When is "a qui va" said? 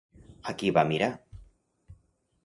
0.51-0.83